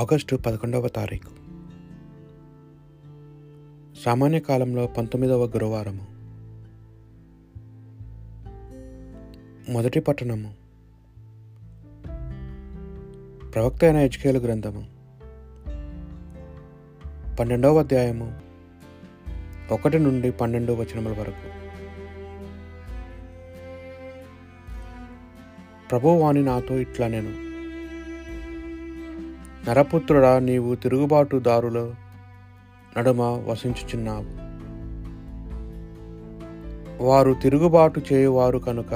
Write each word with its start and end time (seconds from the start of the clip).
August 0.00 0.36
పదకొండవ 0.36 0.88
తారీఖు. 0.88 1.30
సామాన్య 4.04 4.40
కాలంలో 4.40 4.86
పంతొమ్మిదవ 4.86 5.44
గురువారము. 5.44 6.06
మొదటి 9.72 10.00
పట్టణము. 10.00 10.54
ప్రవక్త 13.50 13.84
అయిన 13.84 13.96
హెచ్కేలు 13.96 14.38
గ్రంథము. 14.38 14.86
పన్నెండవ 17.36 17.78
అధ్యాయము 17.78 18.40
ఒకటి 19.72 19.98
నుండి 19.98 20.30
పన్నెండు 20.30 20.72
వచనముల 20.72 21.12
వరకు. 21.12 21.48
ప్రభువాణి 25.88 26.42
నాతో 26.42 26.78
ఇట్లా 26.78 27.08
నేను 27.08 27.49
నరపుత్రుడా 29.68 30.38
నీవు 30.38 30.74
తిరుగుబాటుదారుల 30.74 31.94
నడుమ 32.98 33.22
వసించుచున్నావు. 33.22 34.50
వారు 37.04 37.36
తిరుగుబాటు 37.42 38.02
చేయువారు 38.12 38.58
కనుక 38.58 38.90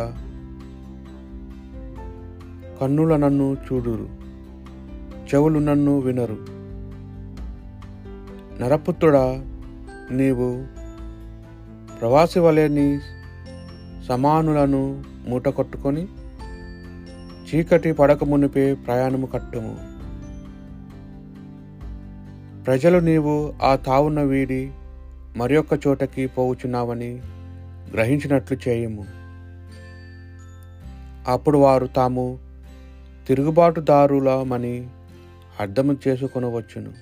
కన్నుల 2.80 3.16
నన్ను 3.16 3.56
చూడురు 3.72 4.08
చెవులు 5.24 5.58
నన్ను 5.58 5.98
వినరు. 5.98 6.36
నరపుత్రుడా 8.62 9.46
నీవు 10.10 10.66
ప్రవాసి 12.00 12.38
వలె 12.38 12.68
నీ 12.68 13.00
సమానులను 14.08 15.04
మూట 15.28 15.48
కొట్టుకొని 15.48 16.08
చీకటి 17.48 17.92
పడక 17.92 18.24
మునిపే 18.24 18.74
ప్రయాణము 18.74 19.26
కట్టుము. 19.26 19.93
ప్రజలు 22.66 22.98
నీవు 22.98 23.54
ఆ 23.62 23.76
తావున్న 23.76 24.22
వీడి 24.22 24.70
మరొక 25.36 25.86
చోటకి 25.86 26.26
పోవుచున్నావని 26.26 27.20
గ్రహించినట్లు 27.92 28.58
చేయము. 28.68 29.06
అప్పుడు 31.30 31.58
వారు 31.58 31.86
తాము 31.86 32.38
తిరుగుబాటుదారులమని 33.28 34.88
అర్థం 35.60 35.98
చేసుకొనవచ్చును. 36.08 36.92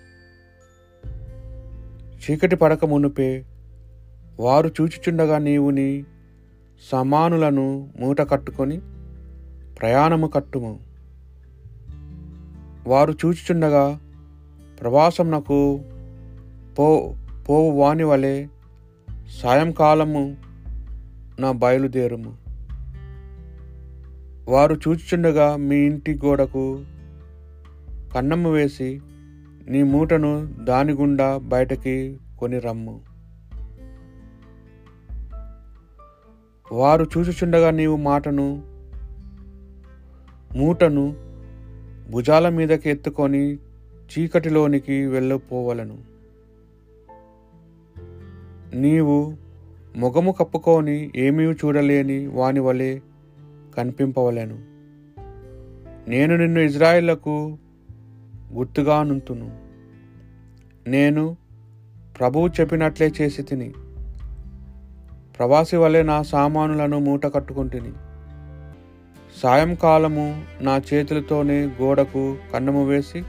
చీకటి 1.97 2.57
పడక 2.57 2.85
మునుపే 2.85 3.45
వారు 4.41 4.69
చూచిచుండగా 4.69 5.39
నీవు 5.39 5.71
నీ 5.71 6.05
సమానులను 6.93 7.91
మూట 7.99 8.21
కట్టుకొని 8.21 8.81
ప్రయాణము 9.81 10.27
కట్టుము. 10.27 10.81
వారు 12.87 13.13
చూచిచుండగా 13.13 13.99
ప్రవాసమునకు 14.83 15.85
పో 16.79 17.15
పోవు 17.49 17.81
వాని 17.81 18.05
వలె 18.05 18.47
సాయంకాలము 19.43 20.37
నా 21.41 21.53
బయలుదేరుము. 21.53 22.37
వారు 24.49 24.75
చూచుచుండగా 24.75 25.57
మీ 25.57 25.77
ఇంటి 25.77 26.19
గోడకు 26.25 26.85
కన్నము 28.15 28.51
వేసి 28.51 29.01
నీ 29.69 29.83
మూటను 29.83 30.55
దాని 30.65 30.93
గుండా 30.93 31.37
బయటకి 31.37 32.21
కొని 32.39 32.59
రమ్ము. 32.59 33.01
వారు 36.73 37.07
చూచుచుండగా 37.19 37.71
నీవు 37.71 37.97
మాటను 37.97 38.63
మూటను 40.57 41.17
భుజాల 42.11 42.48
మీదకి 42.48 42.91
ఎత్తుకొని 42.91 43.59
చీకటిలోనికి 44.12 45.06
వెళ్ళిపోవలను. 45.06 45.98
నీవు 48.74 49.36
ముఖము 49.96 50.33
కప్పుకొని 50.33 51.11
ఏమీ 51.17 51.45
చూడలేని 51.45 52.27
వాని 52.27 52.61
వలె 52.61 52.98
కనిపింపవలెను. 53.77 54.58
నేను 56.11 56.36
నిన్ను 56.36 56.61
ఇజ్రాయిళ్ళకు 56.61 57.58
గుర్తుగా 58.52 59.02
నుంతును. 59.02 59.61
నేను 60.89 61.36
ప్రభువు 62.18 62.48
చెప్పినట్లే 62.48 63.12
చేసి 63.20 63.42
తిని 63.42 63.73
ప్రవాసి 65.39 65.77
వలె 65.77 66.02
నా 66.02 66.23
సామానులను 66.23 66.98
మూట 66.98 67.27
కట్టుకుంటుని. 67.27 67.92
సాయంకాలము 69.42 70.44
నా 70.61 70.83
చేతులతోనే 70.94 71.67
గోడకు 71.67 72.36
కన్నము 72.52 72.86
వేసి 72.86 73.23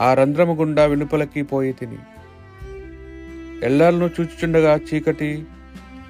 ఆ 0.00 0.14
రంధ్రము 0.14 0.54
గుండా 0.54 0.84
వెలుపలకి 0.84 1.42
పోయి 1.42 1.72
తిని. 1.72 1.98
ఎల్లర్లను 3.62 4.10
చూచుచుండగా 4.20 4.76
చీకటి 4.76 5.44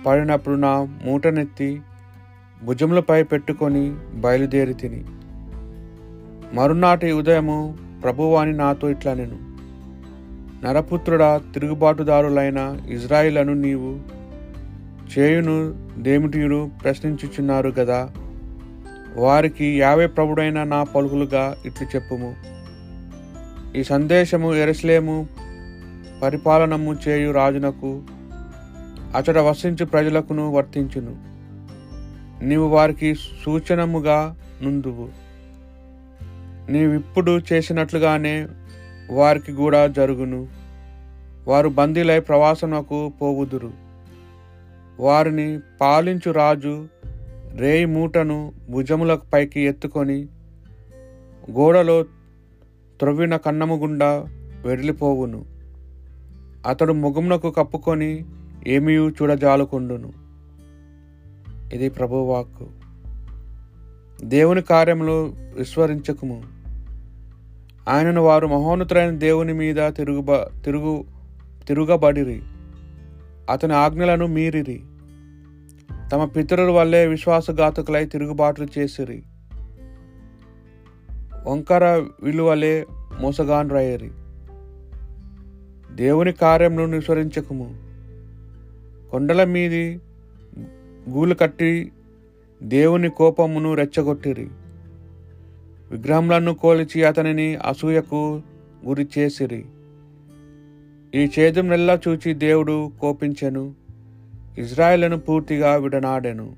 పడినప్పుడు 0.07 0.55
నా 0.55 0.99
మూటనెత్తి 1.05 1.81
భుజములపై 2.63 3.23
పెట్టుకొని 3.23 3.97
బయలుదేరి 4.15 4.75
తిని. 4.75 5.05
మరునాటి 6.57 7.13
ఉదయము 7.13 7.79
ప్రభువాని 8.03 8.53
నాతో 8.53 8.91
ఇట్లా 8.91 9.15
నేను. 9.15 9.39
నరపుత్రుడా 10.65 11.41
తిరుగుబాటుదారులైన 11.55 12.81
ఇజ్రాయిలను 12.89 13.55
నీవు 13.55 14.01
చేయును 15.13 15.57
దేమిటియుడు 16.03 16.71
ప్రశ్నించుచున్నారు 16.85 17.71
కదా 17.71 18.11
వారికి 19.17 19.79
యావే 19.79 20.07
ప్రభుడైన 20.07 20.63
నా 20.63 20.85
పలుకులుగా 20.85 21.57
ఇట్లు 21.67 21.89
చెప్పుము. 21.97 22.50
ఈ 23.77 23.85
సందేశము 23.85 24.55
ఎరస్లేము 24.55 25.29
పరిపాలనము 26.23 26.97
చేయు 27.09 27.31
రాజునకు 27.31 28.03
అచట 29.17 29.39
వసించు 29.39 29.85
ప్రజలకును 29.85 30.53
వర్తించును. 30.53 31.17
నీవు 32.45 32.69
వారికి 32.69 33.15
సూచనముగా 33.15 34.37
నుందువు. 34.63 35.09
నీవిప్పుడు 36.73 37.41
చేసినట్లుగానే 37.53 38.47
వారికి 39.11 39.53
కూడా 39.53 39.87
జరుగును. 39.87 40.49
వారు 41.49 41.69
బందీలై 41.69 42.21
ప్రవాసనకు 42.21 43.13
పోవుదురు. 43.23 43.73
వారిని 45.01 45.61
పాలించు 45.81 46.31
రాజు 46.31 46.89
రేయి 47.57 47.85
మూటను 47.85 48.53
భుజముల 48.71 49.19
పైకి 49.33 49.61
ఎత్తుకొని 49.61 50.27
గోడలో 51.51 52.05
త్రవ్విన 53.01 53.37
కన్నము 53.37 53.77
గుండా 53.77 54.25
వెడిలిపోవును 54.65 55.45
అతడు 56.67 56.93
ముఖమునకు 56.93 57.51
కప్పుకొని 57.51 58.25
ఏమీ 58.67 58.93
చూడజాలుకుండును. 58.93 60.13
ఇది 61.75 61.89
ప్రభువాక్కు. 61.89 62.67
దేవుని 64.25 64.63
కార్యంలో 64.63 65.23
విశ్వరించకుము 65.35 66.43
ఆయనను 67.89 68.23
వారు 68.23 68.47
మహోన్నతులైన 68.47 69.11
దేవుని 69.11 69.53
మీద 69.53 69.77
తిరుగుబ 69.79 70.37
తిరుగు 70.37 71.05
తిరుగబడిరి. 71.69 72.43
అతని 73.51 73.75
ఆజ్ఞలను 73.75 74.27
మీరిరి. 74.27 74.81
తమ 76.13 76.25
పితరుల 76.25 76.71
వల్లే 76.71 77.07
విశ్వాసఘాతకులై 77.07 78.05
తిరుగుబాట్లు 78.05 78.69
చేసిరి. 78.79 79.23
వంకర 81.47 82.07
విలువలే 82.23 82.87
మోసగాన్రయ్యరి 83.21 84.11
దేవుని 85.95 86.33
కార్యమును 86.33 86.87
నిస్వరించకము 86.87 87.75
కొండల 89.11 89.45
మీది 89.45 90.01
గూలు 91.11 91.35
కట్టి 91.35 91.93
దేవుని 92.63 93.11
కోపమును 93.11 93.75
రెచ్చగొట్టిరి. 93.75 94.49
విగ్రహములను 95.91 96.55
కోల్చి 96.55 97.05
అతనిని 97.05 97.57
అసూయకు 97.57 98.43
గురి 98.87 99.09
చేసిరి. 99.19 99.65
ఈ 101.15 101.31
చేదు 101.39 101.61
నెల్లా 101.61 102.01
చూచి 102.09 102.35
దేవుడు 102.35 102.93
కోపించెను. 103.01 103.75
ఇజ్రాయేళ్ళను 104.59 105.17
పూర్తిగా 105.17 105.75
విడనాడెను. 105.75 106.57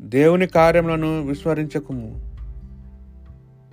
దేవుని 0.00 0.46
కార్యములను 0.46 1.26
విస్మరించకుము. 1.26 2.27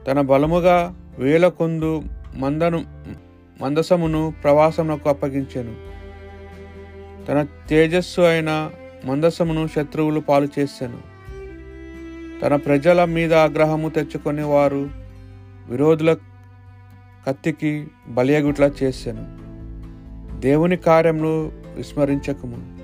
తన 0.08 0.22
బలముగా 0.22 0.96
వేల 1.20 1.48
కొందు 1.48 2.04
మందను 2.36 2.86
మందసమును 3.62 4.34
ప్రవాసమునకు 4.44 5.10
అప్పగించెను. 5.10 5.76
తన 7.26 7.48
తేజస్సు 7.70 8.22
అయిన 8.22 8.70
మందసమును 9.06 9.68
శత్రువులు 9.68 10.20
పాలు 10.20 10.48
చేశాను 10.60 11.16
తన 12.42 12.56
ప్రజల 12.56 13.06
మీద 13.06 13.34
ఆగ్రహము 13.34 13.90
తెచ్చుకొని 13.90 14.44
వారు 14.44 14.90
విరోధుల 15.70 16.14
కత్తికి 17.28 17.88
బలియగుట్లా 18.08 18.72
చేశాను 18.84 19.46
దేవుని 20.40 20.78
కార్యములు 20.78 21.52
విస్మరించకము. 21.76 22.76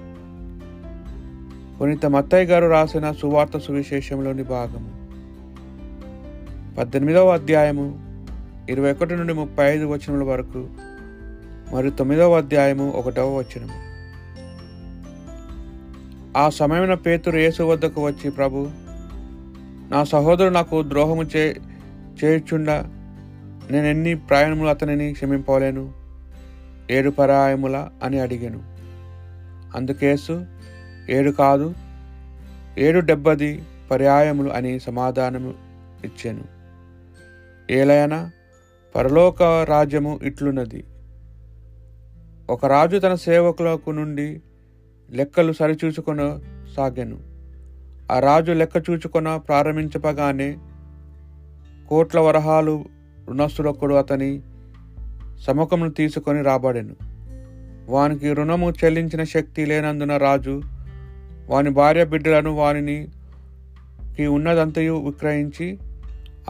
పునీత 1.78 2.06
మత్తయ్య 2.06 2.46
గారు 2.46 2.68
రాసిన 2.68 3.12
సువార్త 3.12 3.58
సువిశేషంలోని 3.58 4.44
భాగము. 4.44 5.01
పద్దెనిమిదవ 6.78 7.30
అధ్యాయము 7.30 7.86
ఇరవై 8.70 8.92
ఒకటి 8.92 9.16
నుండి 9.16 9.34
ముప్పై 9.34 9.74
ఐదు 9.74 9.86
వచనముల 9.86 10.24
వరకు 10.24 10.70
మరియు 11.74 11.92
తొమ్మిదవ 11.92 12.38
అధ్యాయము 12.38 12.92
ఒకటవ 12.92 13.38
వచనము. 13.38 13.78
ఆ 16.38 16.50
సమయమున 16.50 16.94
పేతురు 16.94 17.38
యేసు 17.38 17.64
వద్దకు 17.64 18.06
వచ్చి 18.06 18.32
ప్రభు 18.32 18.70
నా 19.92 20.04
సహోదరుడు 20.04 20.54
నాకు 20.54 20.84
ద్రోహము 20.84 21.24
చే 21.24 21.58
చేయుచుండా 22.24 22.78
నేను 23.72 23.88
ఎన్ని 23.88 24.16
ప్రయాణములు 24.16 24.70
అతనిని 24.70 25.14
క్షమింపలేను 25.14 25.94
ఏడు 26.92 27.10
పరాయముల 27.10 27.90
అని 28.04 28.20
అడిగాను. 28.20 28.64
అందుకేసు 29.78 30.46
ఏడు 31.10 31.32
కాదు 31.32 31.74
ఏడు 32.78 33.00
డెబ్బది 33.00 33.64
పర్యాయములు 33.92 34.50
అని 34.50 34.80
సమాధానము 34.80 35.54
ఇచ్చాను. 36.06 36.61
ఏలయన 37.72 38.30
పరలోక 38.96 39.44
రాజ్యము 39.44 40.20
ఇట్లున్నది. 40.24 40.84
ఒక 42.50 42.66
రాజు 42.66 42.98
తన 42.98 43.16
సేవకులకు 43.16 43.92
నుండి 43.92 44.42
లెక్కలు 45.12 45.54
సరిచూచుకొన 45.54 46.40
సాగాను. 46.78 47.18
ఆ 48.12 48.20
రాజు 48.20 48.52
లెక్క 48.52 48.90
చూచుకొన 48.90 49.38
ప్రారంభించపగానే 49.38 50.58
కోట్ల 51.90 52.20
వరహాలు 52.20 52.86
రుణస్థులొక్కడు 53.28 53.94
అతని 53.94 54.42
సముఖమును 55.40 55.92
తీసుకొని 55.92 56.42
రాబడెను. 56.42 56.96
వానికి 57.90 58.34
రుణము 58.34 58.72
చెల్లించిన 58.72 59.24
శక్తి 59.24 59.66
లేనందున 59.66 60.18
రాజు 60.18 60.62
వాని 61.50 61.70
భార్య 61.70 62.06
బిడ్డలను 62.06 62.52
వానిని 62.52 63.08
ఉన్నదంతయు 64.28 65.06
విక్రయించి 65.06 65.78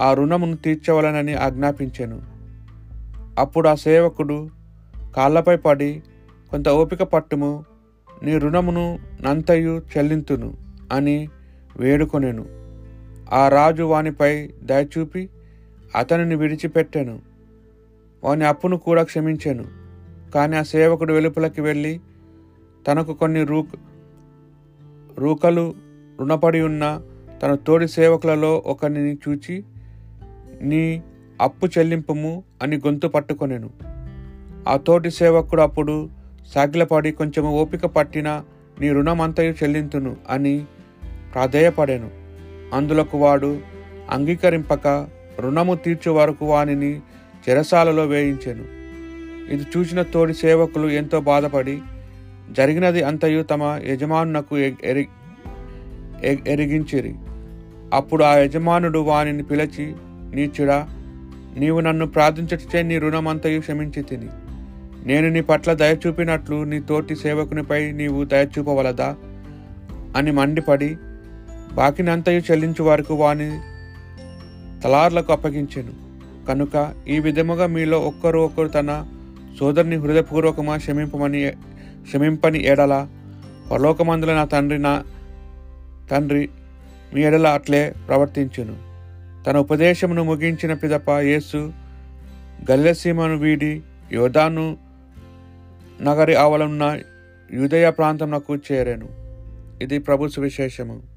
ఆ 0.01 0.13
రుణమును 0.13 0.55
తీర్చవలనని 0.55 1.33
ఆజ్ఞాపించాను. 1.33 2.21
అప్పుడు 3.39 3.69
ఆ 3.69 3.75
సేవకుడు 3.75 4.49
కాళ్ళపై 5.15 5.57
పడి 5.57 6.03
కొంత 6.51 6.69
ఓపిక 6.69 7.03
పట్టుము 7.03 7.65
నీ 8.23 8.37
రుణమును 8.37 8.99
నంతయు 9.21 9.81
చెల్లింతును 9.97 10.57
అని 10.91 11.29
వేడుకొనెను. 11.79 12.45
ఆ 13.33 13.49
రాజు 13.49 13.83
వానిపై 13.83 14.49
దయచూపి 14.63 15.29
అతనిని 15.95 16.35
విడిచిపెట్టాను. 16.35 17.19
వాని 18.23 18.45
అప్పును 18.45 18.77
కూడా 18.77 19.03
క్షమించాను. 19.03 19.65
కానీ 20.31 20.55
ఆ 20.55 20.61
సేవకుడు 20.61 21.13
వెలుపలకి 21.13 21.61
వెళ్ళి 21.61 21.99
తనకు 22.87 23.13
కొన్ని 23.13 23.43
రూ 23.43 23.65
రూకలు 25.17 25.73
రుణపడి 26.19 26.61
ఉన్న 26.61 27.01
తన 27.43 27.55
తోడి 27.55 27.87
సేవకులలో 27.87 28.63
ఒకరిని 28.65 29.17
చూచి 29.29 29.63
నీ 30.61 31.03
అప్పు 31.41 31.67
చెల్లింపుము 31.77 32.43
అని 32.61 32.77
గొంతు 32.77 33.07
పట్టుకొనెను. 33.07 33.69
ఆ 34.67 34.77
తోటి 34.77 35.11
సేవకుడు 35.11 35.61
అప్పుడు 35.61 36.09
సాగిలపడి 36.47 37.11
కొంచెం 37.11 37.45
ఓపిక 37.45 37.85
పట్టిన 37.85 38.43
నీ 38.81 38.89
రుణమంతయు 38.89 39.51
చెల్లింతును 39.51 40.15
అని 40.29 40.65
ప్రాధేయపడాను. 41.33 42.09
అందులకు 42.75 43.17
వాడు 43.17 43.59
అంగీకరింపక 44.09 45.07
రుణము 45.39 45.75
తీర్చే 45.75 46.11
వరకు 46.11 46.45
వానిని 46.45 47.01
చెరసాలలో 47.49 48.05
వేయించాను. 48.05 48.81
ఇది 49.53 49.65
చూసిన 49.77 50.01
తోడి 50.01 50.33
సేవకులు 50.33 50.87
ఎంతో 50.87 51.19
బాధపడి 51.19 51.79
జరిగినది 52.51 53.03
అంతయు 53.03 53.43
తమ 53.43 53.79
యజమానునకు 53.83 54.57
ఎరి 54.57 55.07
ఎరిగించిరి. 56.23 57.15
అప్పుడు 57.93 58.23
ఆ 58.23 58.35
యజమానుడు 58.35 58.99
వానిని 58.99 59.43
పిలిచి 59.43 59.95
నీచుడా 60.33 60.89
నీవు 61.57 61.79
నన్ను 61.79 62.05
ప్రార్థించటచే 62.07 62.83
నీ 62.83 62.97
రుణమంతయు 62.97 63.59
క్షమించి 63.59 64.03
తిని. 64.03 64.29
నేను 65.05 65.29
నీ 65.29 65.41
పట్ల 65.41 65.73
దయచూపినట్లు 65.73 66.63
నీ 66.63 66.79
తోటి 66.79 67.15
సేవకునిపై 67.15 67.91
నీవు 67.91 68.25
దయచూపవలదా 68.25 69.15
అని 70.15 70.31
మండిపడి 70.31 70.97
బాకినంతయు 71.73 72.39
చెల్లించు 72.39 72.83
వరకు 72.83 73.13
వాని 73.13 73.49
తలార్లకు 74.81 75.33
అప్పగించెను. 75.33 75.93
కనుక 76.47 76.93
ఈ 77.07 77.19
విధముగా 77.19 77.67
మీలో 77.67 77.99
ఒక్కరు 77.99 78.39
ఒక్కరు 78.39 78.67
తన 78.67 79.05
సోదరుని 79.59 79.95
హృదయపూర్వకమా 79.95 80.77
క్షమింపమని 80.77 81.51
క్షమింపని 82.01 82.63
ఎడల 82.63 83.07
పరలోకమందుల 83.71 84.33
నా 84.33 84.45
తండ్రి 84.45 84.79
నా 84.79 85.03
తండ్రి 86.11 86.49
మీ 87.13 87.21
ఎడల 87.21 87.47
అట్లే 87.47 87.93
ప్రవర్తించును. 88.07 88.90
తన 89.47 89.57
ఉపదేశమును 89.57 90.23
ముగించిన 90.23 90.73
పిదప 90.73 91.09
యేసు 91.11 91.73
గల్లెసీమను 92.71 93.37
వీడి 93.37 93.81
యోధాను 94.11 94.77
నగరి 96.01 96.35
ఆవలన్న 96.35 96.99
యుదయ 97.49 97.89
ప్రాంతంలో 97.89 98.55
చేరాను. 98.71 99.07
ఇది 99.81 99.99
ప్రభు 99.99 100.27
సువిశేషము. 100.27 101.10